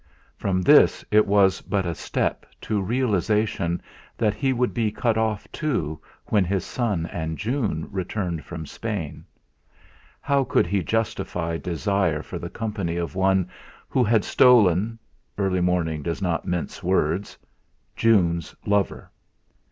From 0.35 0.63
this 0.63 1.05
it 1.11 1.27
was 1.27 1.61
but 1.61 1.85
a 1.85 1.93
step 1.93 2.47
to 2.61 2.81
realisation 2.81 3.79
that 4.17 4.33
he 4.33 4.51
would 4.51 4.73
be 4.73 4.91
cut 4.91 5.15
off, 5.15 5.47
too, 5.51 6.01
when 6.25 6.43
his 6.43 6.65
son 6.65 7.05
and 7.11 7.37
June 7.37 7.87
returned 7.91 8.43
from 8.43 8.65
Spain. 8.65 9.25
How 10.19 10.43
could 10.43 10.65
he 10.65 10.81
justify 10.81 11.57
desire 11.57 12.23
for 12.23 12.39
the 12.39 12.49
company 12.49 12.95
of 12.97 13.13
one 13.13 13.47
who 13.89 14.03
had 14.03 14.25
stolen 14.25 14.97
early 15.37 15.61
morning 15.61 16.01
does 16.01 16.19
not 16.19 16.47
mince 16.47 16.81
words 16.81 17.37
June's 17.95 18.55
lover? 18.65 19.11